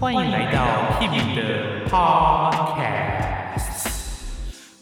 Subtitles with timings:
[0.00, 3.04] 欢迎来到 Kimmy 的 Podcast。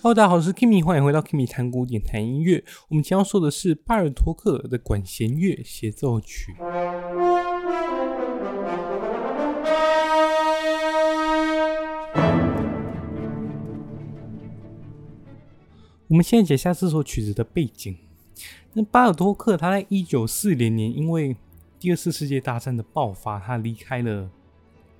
[0.02, 2.64] Hello，大家好，我是 Kimmy，欢迎回到 Kimmy 谈古典谈音乐。
[2.88, 6.54] 我们将要说的是巴尔托克的管弦乐协奏曲。
[16.08, 17.96] 我们现在解下这首曲子的背景。
[18.72, 21.36] 那巴尔托克他在一九四零年因为
[21.78, 24.30] 第二次世界大战的爆发，他离开了。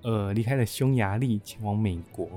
[0.03, 2.29] 呃，离开了匈牙利，前往美国，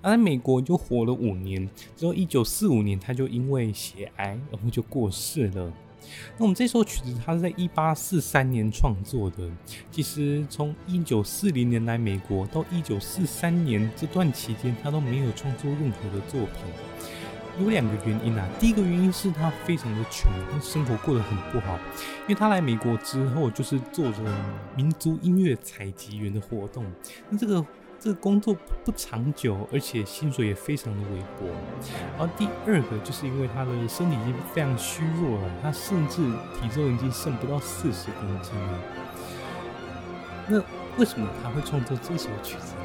[0.00, 1.68] 而在美国就活了五年。
[1.96, 5.72] 之后，一九四五年，他就因为血癌，然后就过世了。
[6.36, 9.48] 那我们这首曲子，它是在一八四三年创作的。
[9.90, 16.54] 其实，从一九四零年来美国到一九四三年这段期间，他都没有创作任何的作品。
[17.60, 21.78] 有两个原因啊，第一个原因是他非常的穷，他生活过得很不好，
[22.22, 24.18] 因为他来美国之后就是做着
[24.74, 26.84] 民族音乐采集员的活动，
[27.28, 27.64] 那这个
[28.00, 31.46] 这个工作不长久，而且薪水也非常的微薄。
[32.18, 36.22] 然后第二个就是因为他的身体已经非常虚弱了，他甚至
[36.58, 38.78] 体重已经剩不到四十公斤了。
[40.48, 40.58] 那
[40.98, 42.80] 为什么他会创作这首曲子呢？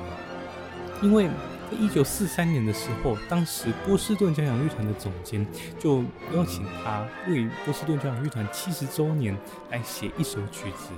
[1.02, 1.30] 因为
[1.70, 5.46] 在一九四三年的时候，当时波士顿交响乐团的总监
[5.78, 6.02] 就
[6.34, 9.38] 邀请他为波士顿交响乐团七十周年
[9.70, 10.90] 来写一首曲子。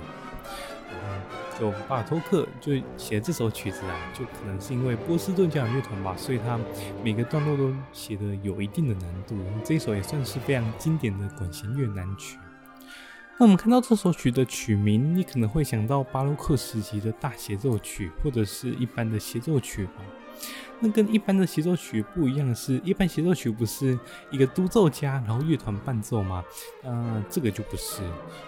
[0.92, 1.22] 嗯，
[1.58, 6.58] 就巴尔托克就写这首曲子啊，就可能是因为波士顿交响乐团吧，所以他
[7.02, 9.36] 每个段落都写的有一定的难度。
[9.64, 12.38] 这一首也算是非常经典的管弦乐难曲。
[13.38, 19.92] 那我们看到这首曲的曲名，你可能会想到巴洛克时期的大协奏曲，或者是一般的协奏曲吧。
[20.80, 23.98] 那跟一般的协奏曲不一样的是，一般协奏曲不是
[24.30, 26.44] 一个独奏家，然后乐团伴奏吗？
[26.84, 28.02] 嗯，这个就不是。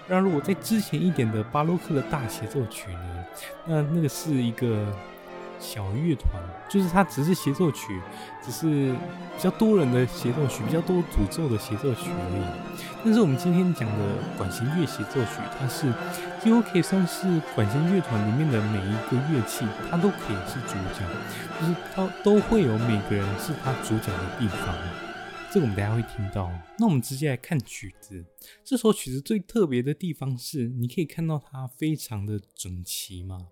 [0.09, 3.25] 那如果在之前一点的巴洛克的大协奏曲呢？
[3.67, 4.87] 那那个是一个。
[5.63, 8.01] 小乐团就是它，只是协奏曲，
[8.43, 8.93] 只是
[9.37, 12.85] 比较多人的协奏曲，比较多主奏的协奏曲而已。
[13.05, 15.93] 但是我们今天讲的管弦乐协奏曲，它是
[16.43, 21.07] 几乎可以算是管弦乐团里面的每一个乐器，它都可以是主角，
[21.61, 24.77] 就是它都会有每个人是它主角的地方。
[25.53, 26.51] 这个我们等下会听到。
[26.79, 28.25] 那我们直接来看曲子。
[28.65, 33.49] 这首曲子最特别的地方是，你可以看到它非常的整齐嘛，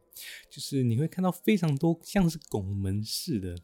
[0.50, 3.56] 就是你会看到非常多像是拱门似的。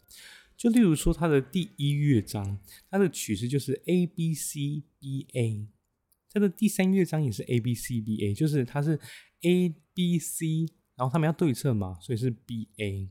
[0.57, 2.59] 就例如说它的第一乐章，
[2.91, 5.69] 它的曲式就是 A B C B A。
[6.33, 8.99] 它的第三乐章也是 A B C B A，就是它是
[9.43, 13.11] A B C，然后他们要对称嘛，所以是 B A。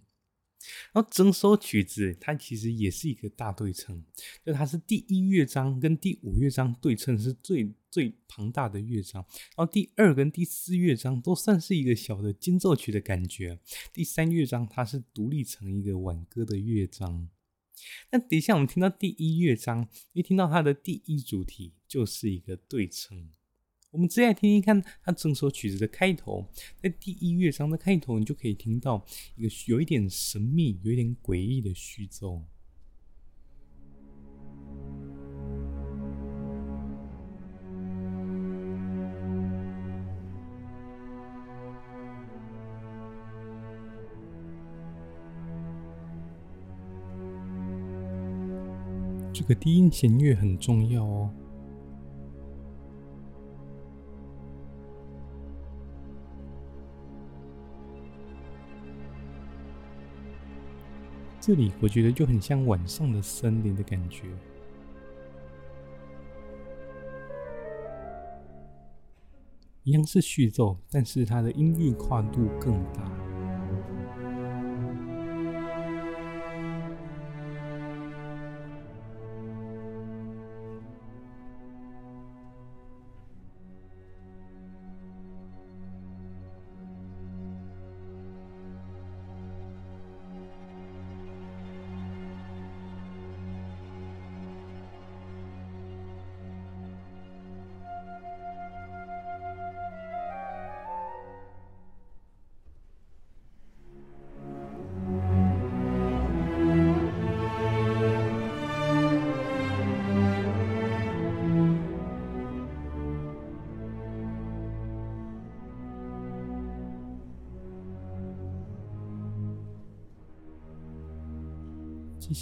[0.93, 4.03] 然后整首曲子它其实也是一个大对称，
[4.45, 9.25] 就它是第一乐章跟第五乐章对称是最最庞大的乐章，
[9.55, 13.59] 然后第二跟第四乐章都算是一个小的间奏曲的感觉，
[13.93, 17.29] 第三乐章它是独立成一个挽歌的乐章。
[18.11, 23.29] 那等一下我们听到第一乐章，一听到它的第一主题就是一个对称。
[23.95, 26.45] 我们直接来听听看，它整首曲子的开头，
[26.83, 29.05] 在第一乐章的开头，你就可以听到
[29.37, 32.41] 一个有一点神秘、有一点诡异的序奏。
[49.31, 51.33] 这个低音弦乐很重要哦。
[61.45, 64.23] 这里我觉得就很像晚上的森林的感觉，
[69.83, 73.14] 一样是序奏，但是它的音域跨度更大。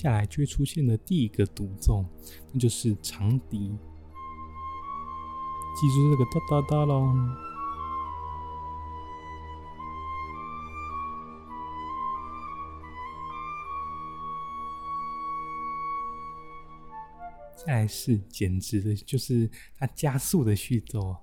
[0.03, 2.05] 下来就会出现的第一个独奏，
[2.51, 3.69] 那就是长笛。
[5.75, 7.15] 记住这个哒哒哒咯。
[17.65, 21.15] 再来是，简直的就是它加速的序奏。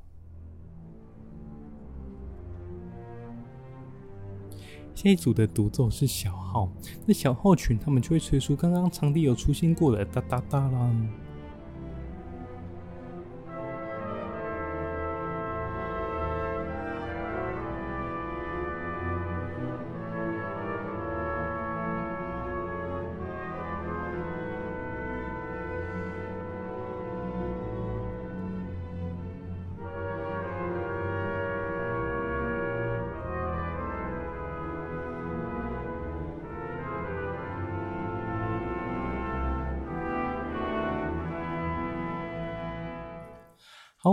[5.02, 6.70] 这一组的独奏是小号，
[7.06, 10.94] 那小号群他们就会吹出刚刚场地有出现过的哒哒哒啦。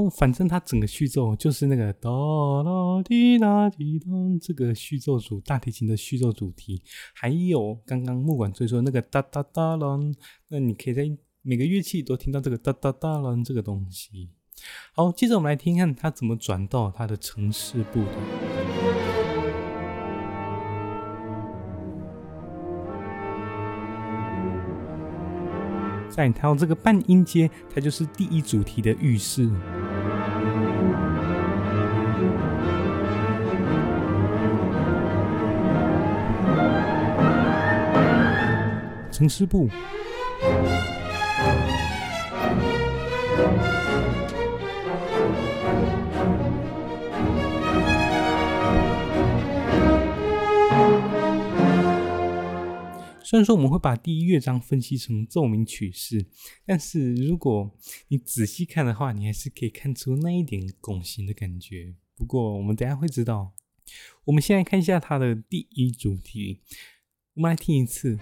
[0.09, 6.81] 反正它整个序奏就是那个哆啦滴啦滴当，这个序奏主大提琴的序奏主题，
[7.13, 9.99] 还有刚刚木管吹说那个哒哒哒啦，
[10.49, 11.03] 那你可以在
[11.41, 14.29] 每个乐器都听到这个哒哒哒啦这个东西。
[14.94, 18.11] 好，接着我们来听看它怎么转到它的呈示部的。
[26.09, 29.47] 再看到这个半音阶，它就是第一主题的预示。
[39.17, 39.67] 呈示部。
[53.23, 56.27] 虽然说我们会把第一乐章分析成奏鸣曲式，
[56.63, 57.75] 但是如果
[58.09, 61.95] 你仔细看的话，你还是可以看出那一点拱形的感觉。
[62.15, 63.53] 不过我们等下会知道。
[64.25, 66.61] 我们先来看一下它的第一主题，
[67.33, 68.19] 我们来听一次。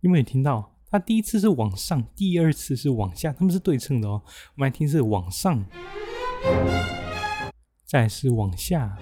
[0.00, 0.72] 有没有听到？
[0.90, 4.22] 它第一次是往上，第二次是往下，它们是对称的哦。
[4.26, 5.64] 我们来听是往上，
[7.84, 8.96] 再是往下。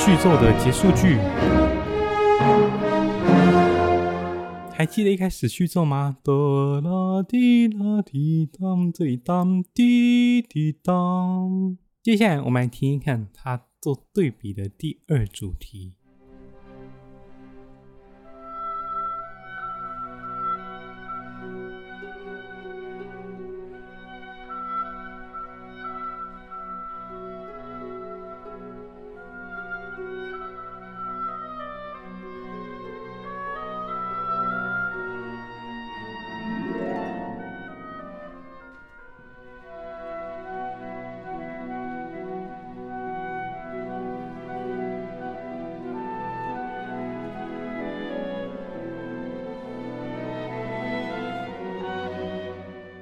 [0.00, 1.18] 序奏的结束句，
[4.80, 6.16] 还记得一开始序奏吗？
[6.24, 11.76] 哆啦滴啦滴当，这里当滴滴当。
[12.02, 15.92] 接下来我们来听一看他做对比的第二主题。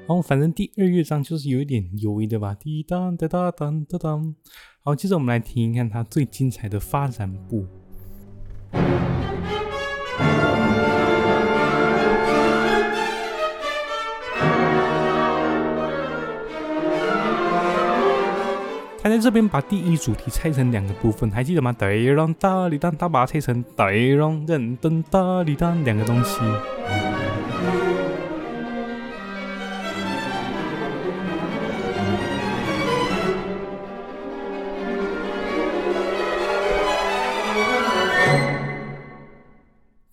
[0.08, 4.34] 后，反正第二乐章就是有一点优异的吧，滴当哒哒当哒当。
[4.82, 7.66] 好，接着我们来听一看它最精彩的发展部。
[19.00, 21.71] 他在这边把第一主题拆成两个部分，还记得吗？
[21.73, 26.40] 哒啷哒哩当，他把它拆成哒啷噔噔哒哩当两个东西。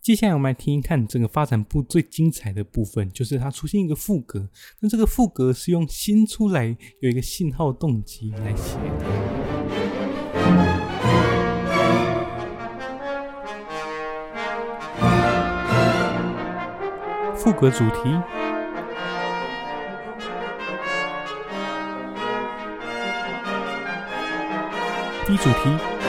[0.05, 4.47] 接下来我们来听一看整个发展部最精彩的部分，就是它出现一个副格。
[4.79, 9.05] 那这个副格是用新出来有一个信号动机来写的。
[17.35, 17.95] 副格主题
[25.25, 26.04] 第一主题。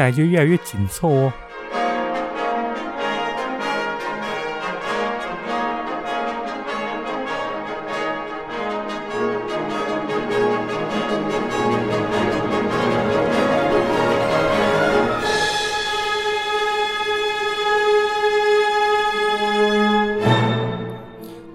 [0.00, 1.32] 再来就越来越紧凑哦。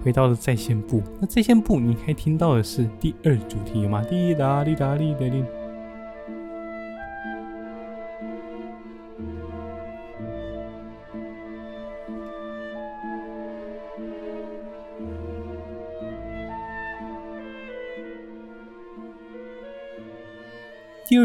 [0.04, 4.04] 回到了再现部，那再现部你可以听到的是第二主题有吗？
[4.08, 5.44] 滴答滴答滴答滴。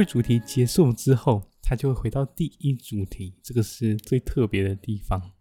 [0.03, 5.31] 主题结束之后，它就会回到第一主题，这个是最特别的地方。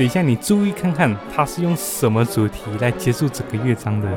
[0.00, 4.08] 等一下，你注意看看，他是用什么主题来结束整个乐章的？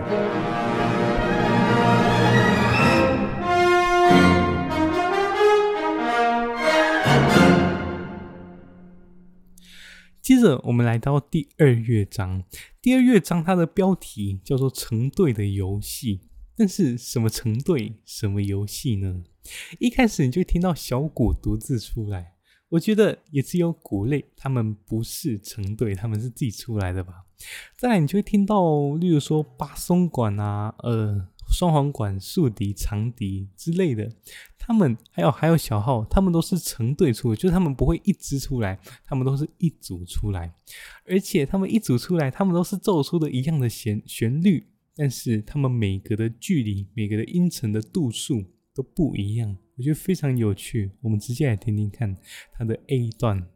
[10.22, 12.46] 接着，我们来到第二乐章。
[12.82, 16.22] 第二乐章它的标题叫做“成对的游戏”，
[16.56, 19.24] 但是什么成对，什么游戏呢？
[19.80, 22.33] 一开始你就听到小鼓独自出来。
[22.74, 27.24] 我觉得也只有鼓类，他们不是成对，他们是自己出来的吧。
[27.78, 34.12] 再来，你就会听到，例如说巴松管啊，呃，双簧管、竖笛、长笛之类的，
[34.58, 40.52] 他们还有还有小号，他们都是成对出，就是他们不会一支出来，他们都是一组出来，
[41.06, 44.66] 而且他们一组出来，他们都是奏出的一样的弦旋律，
[44.96, 49.56] 但是他们每个的距离、每个的音程的度数都不一样。
[49.76, 52.16] 我觉得非常有趣，我们直接来听听看
[52.52, 53.50] 它的 A 段。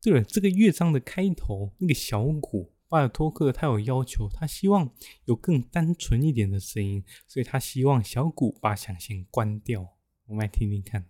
[0.00, 4.90] 对了，这个乐章的开头那个小鼓，巴尔托克他有要求，他希望
[5.24, 9.96] 有更单纯一点的声音，所以他希望小鼓把响弦关掉。
[10.26, 11.04] 我们来听听看。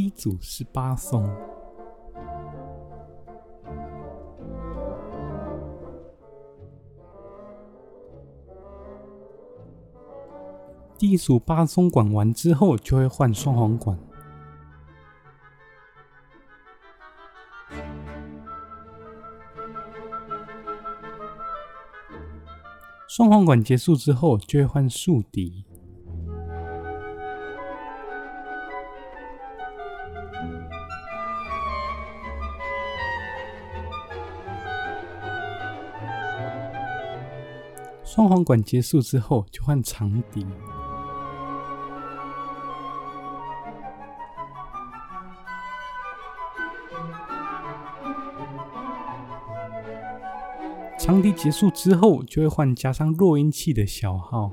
[0.00, 1.30] 第一组是巴松，
[10.96, 13.98] 第一组巴松管完之后，就会换双簧管。
[23.06, 25.66] 双簧管结束之后，就会换竖笛。
[38.12, 40.44] 双簧管结束之后，就换长笛。
[50.98, 54.50] 长笛结束之后，就会换加上弱音器的小号。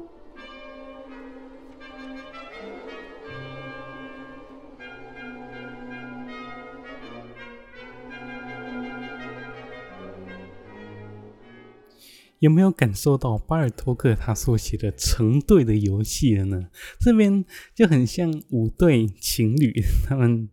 [12.39, 16.67] 有没有感受到巴尔托克他所写的成对的游戏了呢？
[17.00, 19.74] 这边就很像五对情侣，
[20.06, 20.48] 他们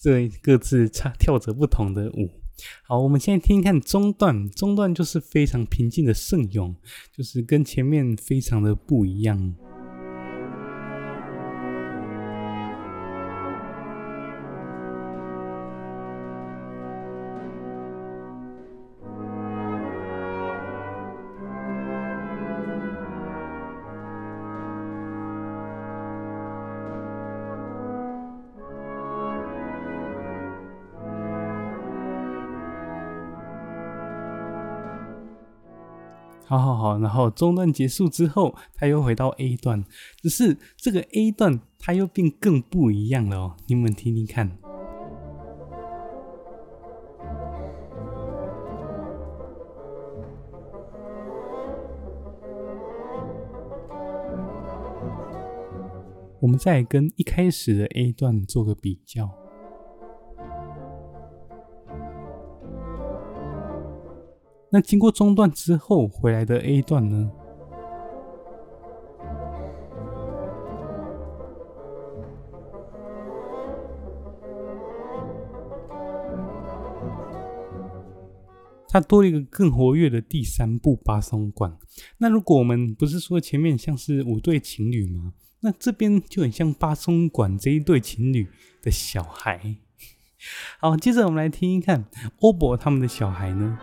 [0.00, 2.30] 这各自唱跳着不同的舞。
[2.82, 6.74] 好，我们现在听一看中段，中段就是非常平静的圣咏，
[7.16, 9.54] 就是跟前面非常的不一样。
[36.48, 39.84] 好好好，然后中段结束之后，他又回到 A 段，
[40.22, 44.50] 只是这个 A 段它又变更不一样了哦，你们听听看。
[56.40, 59.47] 我们再跟一开始的 A 段做个比较。
[64.70, 67.30] 那经过中段之后回来的 A 段呢？
[78.90, 81.76] 它多了一个更活跃的第三部巴松管。
[82.18, 85.34] 那如果我们不是说前面像是五对情侣吗？
[85.60, 88.48] 那这边就很像巴松管这一对情侣
[88.82, 89.76] 的小孩。
[90.80, 92.06] 好，接着我们来听一看
[92.40, 93.78] 欧博他们的小孩呢。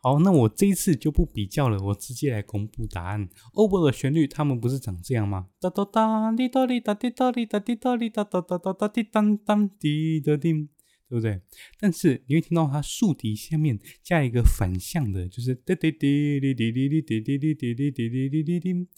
[0.00, 3.28] 好，那我这一次就不比较了，我直接来公布答案。
[3.52, 5.48] oboe 的旋律，他们不是长这样吗？
[5.60, 10.52] 哒哒哒，滴哒滴哒滴哒滴哒滴哒滴哒哒哒哒哒滴当当滴的滴，
[11.08, 11.42] 对不对？
[11.80, 18.88] 但是你会听到它竖笛下面加一个反向的，就是哒滴滴滴滴滴滴滴滴滴滴滴滴滴滴滴，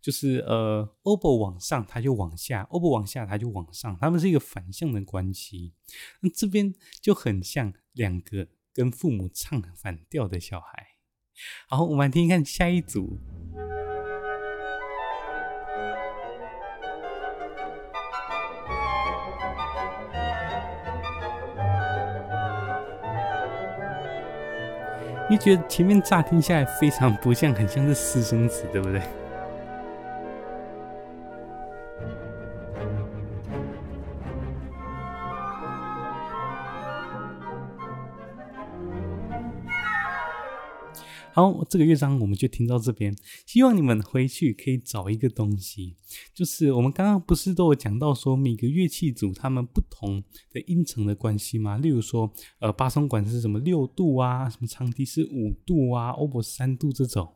[0.00, 5.74] 就是呃，oboe 往上它就往下，oboe 往下它就往上，它们是一个反向的关系。
[6.22, 8.48] 那这边就很像两个。
[8.74, 10.86] 跟父母唱反调的小孩，
[11.68, 13.20] 好，我们来听一看下一组。
[25.30, 29.00] 你觉得前面乍听下来非常不像，很像是私生子，对不对？
[41.34, 43.12] 好，这个乐章我们就听到这边。
[43.44, 45.96] 希望你们回去可以找一个东西，
[46.32, 50.22] 就是我们刚刚不是都有讲到说每个乐器组它们不同
[50.52, 51.76] 的音程的关系吗？
[51.78, 57.34] 例如说，呃，巴松管是什么六度啊，什么长笛是五度啊欧博三度这种。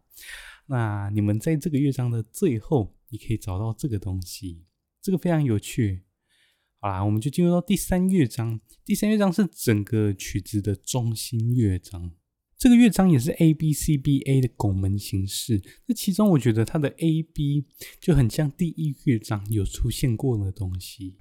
[0.66, 4.62] 那你们在这个乐章的最后，你可以找到这个东西，
[5.02, 6.04] 这个非常有趣。
[6.78, 8.60] 好啦，我们就进入到第三乐章。
[8.84, 12.12] 第三乐章是整个曲子的中心乐章。
[12.58, 15.62] 这个乐章也是 A B C B A 的拱门形式。
[15.86, 17.64] 那其中，我觉得它的 A B
[18.00, 21.14] 就很像第一乐章有出现过的东西。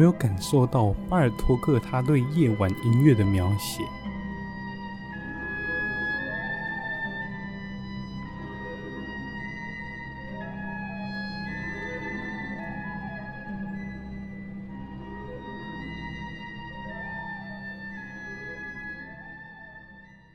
[0.00, 3.84] 没有感受到巴尔托克他对夜晚音乐的描写？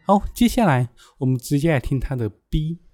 [0.06, 2.85] 好，接下来我们直接来听他的 B。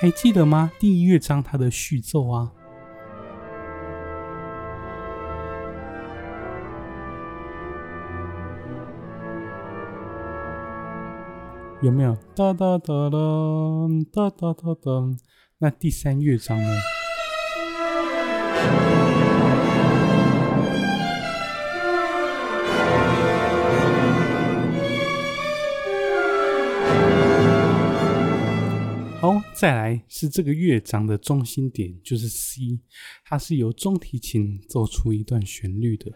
[0.00, 0.70] 还记得吗？
[0.78, 2.52] 第一乐章它的序奏啊，
[11.82, 12.14] 有没有？
[12.36, 13.18] 哒哒哒哒
[14.12, 15.16] 哒哒哒哒。
[15.58, 16.78] 那第三乐章呢？
[29.58, 32.78] 再来是这个乐章的中心点，就是 C，
[33.24, 36.12] 它是由中提琴奏出一段旋律的。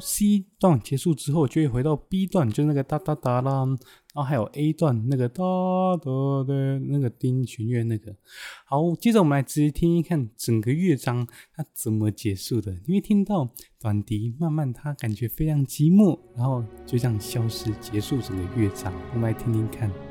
[0.00, 3.76] ，C 段结束之后，就会回到 B 段，就那个哒哒哒啦，然
[4.14, 5.42] 后还有 A 段那个哒
[5.96, 8.14] 哒的那个丁弦乐那个。
[8.66, 12.72] 好，接着我们来直接听一看整个乐章它怎么结束的。
[12.86, 13.48] 因为听到
[13.80, 18.92] 短笛慢慢，它感觉非常寂寞，然后就这样消失结束整个乐章。
[19.14, 20.07] 我们来听听看。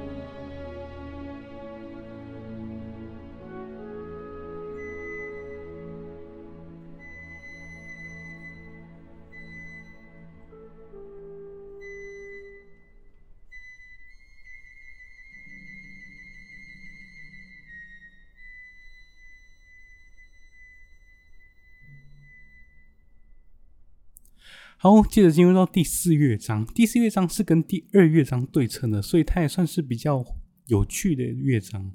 [24.90, 26.66] 好，接着进入到第四乐章。
[26.68, 30.24] 第四乐章是跟第二乐章对称的，所以它也算是比较
[30.68, 31.92] 有趣的乐章。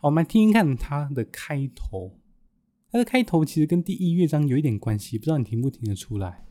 [0.00, 2.18] 好，我们来听听看它的开头。
[2.90, 6.44] 它的开头其实跟第一乐章有一点关系，不知道你听不听得出来？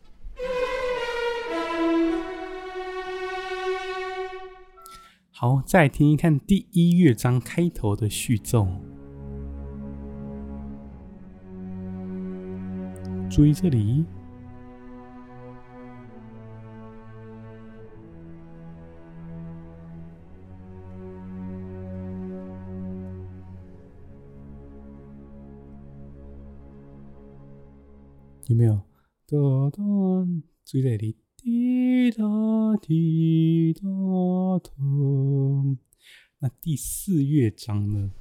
[5.31, 8.65] 好，再听听看第一乐章开头的序奏。
[13.29, 14.05] 注意这里。
[28.51, 28.81] 有没有？
[29.27, 29.37] 哒
[29.69, 29.81] 哒，
[30.65, 32.25] 最这里，滴答
[32.81, 33.81] 滴答
[34.59, 34.71] 答。
[36.39, 38.11] 那第四乐章呢？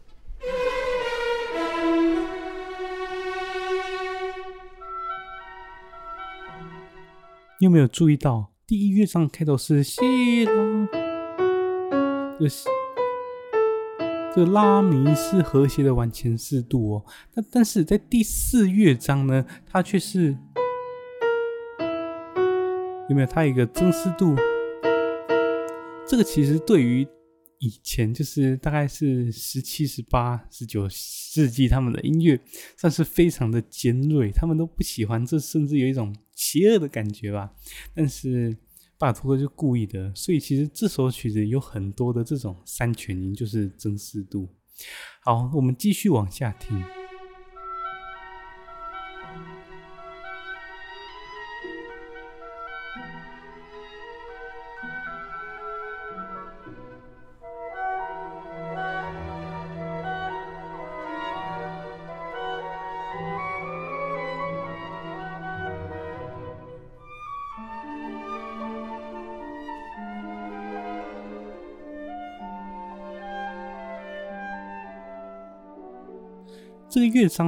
[7.59, 10.53] 你有没有注意到，第一乐章开头是西拉，
[14.33, 17.05] 这拉米是和谐的往前四度哦。
[17.35, 20.37] 那但是在第四乐章呢，它却是
[23.09, 23.27] 有没有？
[23.27, 24.37] 它有一个增四度。
[26.07, 27.05] 这个其实对于
[27.59, 32.38] 以前就是大概是十七、十八、十九世纪他们的音乐
[32.77, 37.53] 算是非常的尖锐，他们都不喜欢，这甚至有一种邪恶的感觉吧。
[37.95, 38.57] 但是。
[39.00, 44.46] 巴托克就故意的，所以其实这首曲子有很多的这种三全音，就是增四度。
[45.22, 46.99] 好，我们继续往下听。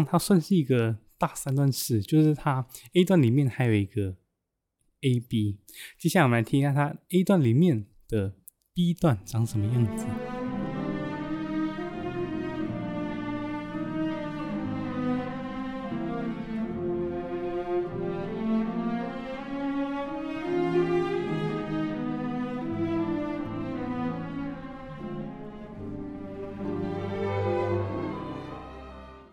[0.07, 4.17] 它算是一个大三段式，就是它 A 段里面还有一个
[5.03, 5.59] A B。
[5.99, 8.35] 接下来我们来听一下它 A 段里面的
[8.73, 10.32] B 段长什么样子。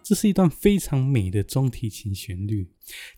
[0.09, 2.71] 这是一段非常美的中提琴旋律。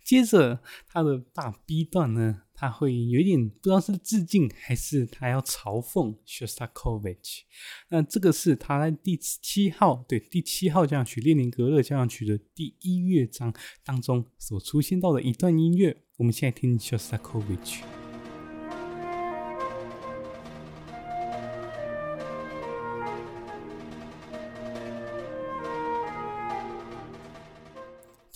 [0.04, 7.44] 接着，它的大 B 段呢，它会有一点不知道是致敬还是他要嘲讽 Shostakovich。
[7.88, 13.54] 那这个是他在第七号，对，第七号交响曲列宁格勒交响曲的第一乐章
[13.86, 16.04] 当中所出现到的一段音乐。
[16.18, 18.01] 我们现在听 Shostakovich。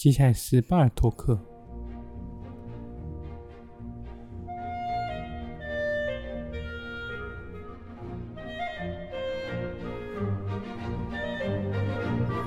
[0.06, 1.36] 接下来是巴尔托克，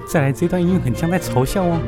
[0.07, 1.81] 再来这段音乐很像在嘲笑哦。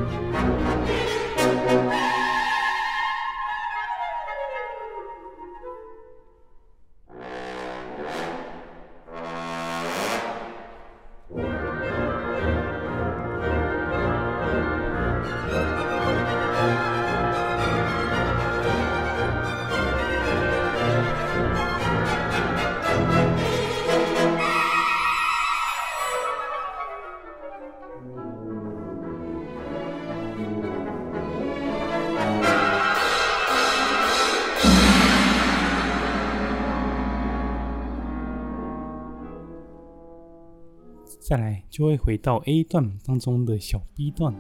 [41.71, 44.35] 就会回到 A 段当中的小 B 段。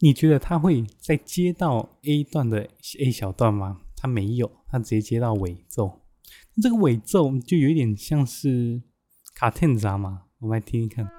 [0.00, 2.68] 你觉得他会再接到 A 段的
[3.00, 3.80] A 小段吗？
[3.96, 6.00] 他没有，他直接接到尾奏。
[6.62, 8.80] 这个尾奏就有点像是
[9.34, 11.17] 卡顿扎嘛，我们来听一看。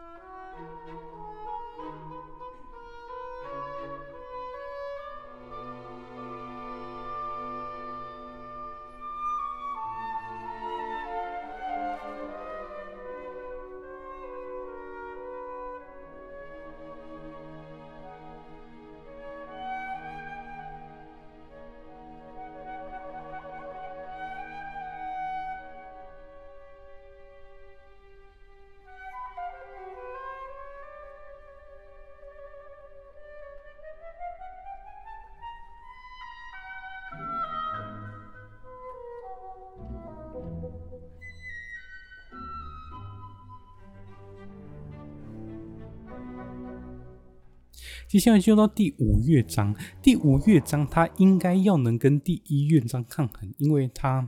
[48.10, 54.28] 接下来就到第五乐章，第五乐章它应该要能跟第一乐章抗衡，因为它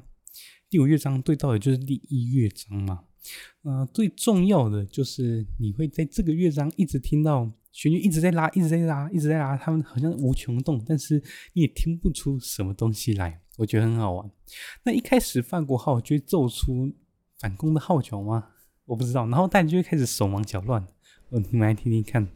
[0.70, 3.06] 第五乐章对到的就是第一乐章嘛。
[3.64, 11.16] 呃，最重要的就是你会在这个乐章一直听到旋律一直在拉，一直在拉，一直在拉，他们好像无穷动，但是
[11.54, 14.30] 你也听不出什么东西来，我觉得很好玩。
[14.84, 16.94] 那一开始范国号就会奏出
[17.40, 18.50] 反攻的号角吗？
[18.86, 20.88] 我不知道，然后大家就会开始手忙脚乱。
[21.30, 22.28] 我你们来听听看。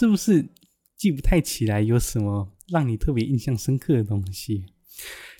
[0.00, 0.48] 是不是
[0.96, 4.64] 记不太起来有什么让你特别印象深刻的东西？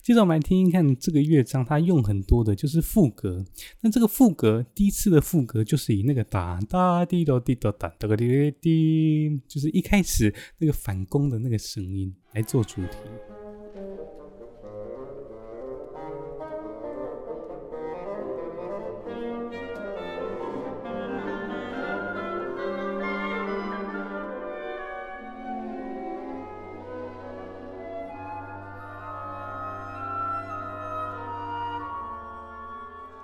[0.03, 3.43] 接着我们来听一看这个乐章，它用很多的就是副歌。
[3.81, 12.99] 那这个副歌，第一次的副歌就是以那个哒哒滴哒滴哒哒哒滴滴，就是一开始那个反攻的那个声音来做主题。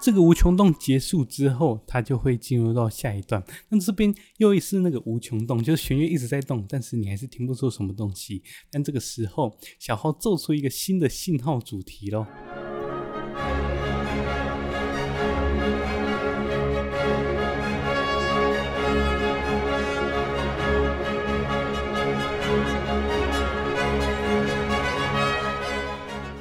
[0.06, 3.42] 这个无穷动结束之后，它就会进入到下一段。
[3.70, 8.40] 那这边又一次那个无穷动，就是弦乐一直在动，但是你还是听不出什么东西。
[8.70, 12.24] 但这个时候，小号奏出一个新的信号主题喽。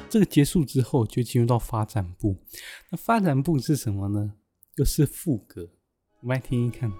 [0.08, 2.36] 这个结束之后，就进入到发展部。
[2.90, 4.34] 那发展部是什么呢？
[4.76, 5.68] 又是副歌。
[6.20, 6.90] 我们来听一看。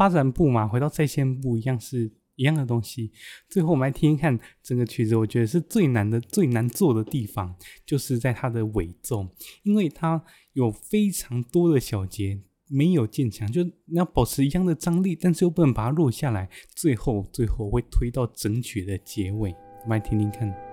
[0.00, 3.12] 发展部嘛，回到在线部一样是一样的东西。
[3.50, 9.28] 最后我们来听听看整个曲子，我觉得是最难的、最难做的地方，就是在它的尾奏，
[9.62, 16.48] 因为它有非常多的小节没有渐强，就你要保持一样的张力，但是又不能把它落下来。
[16.74, 20.69] 最后，最后会推到整曲的结尾，我们来听听看。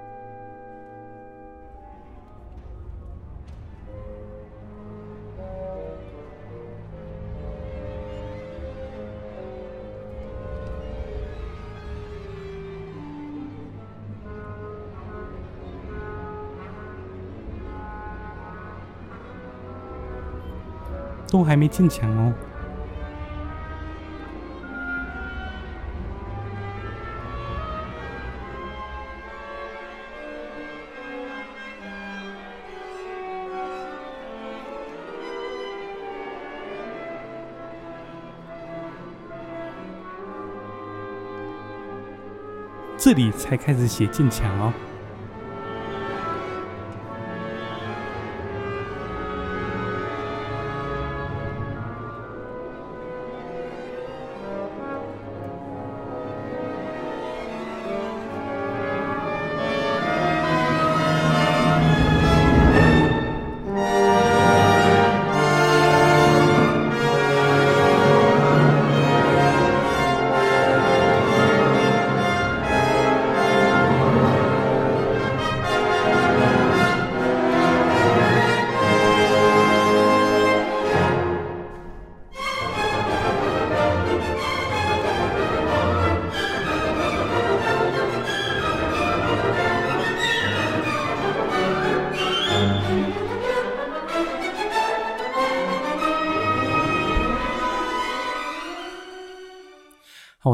[21.48, 22.34] 还没进墙哦。
[42.98, 44.74] 这里才开始写进墙哦。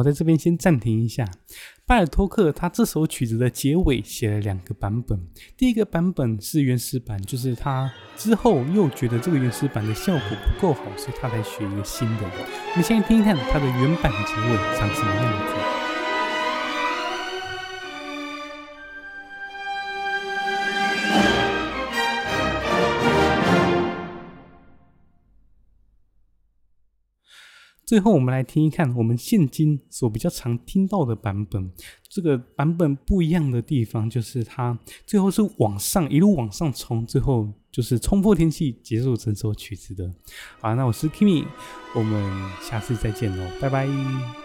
[0.04, 1.26] 我在这边先暂停一下。
[1.86, 5.18] 巴尔托克他这首曲子的结尾写了两个版本，
[5.56, 12.24] 第一个版本是原始版，就是他之后又觉得这个原始版的效果不够好，所以他才学一个新的。
[12.24, 15.83] 我们先听一看他的原版结尾长什么样子。
[27.94, 31.72] 最后，我们来听一看我们现今所比较常听到的版本。
[32.10, 34.76] 这个版本不一样的地方，就是它
[35.06, 40.12] 最后是往上一路往上冲，最后就是冲破天气结束整首曲子的。
[40.60, 41.46] 好，那我是 Kimi，
[41.94, 44.43] 我们下次再见喽，拜拜。